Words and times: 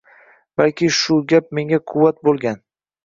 Balki 0.55 0.89
shu 1.01 1.17
gap 1.33 1.53
menga 1.59 1.81
quvvat 1.93 2.17
bo‘lgan 2.29 2.59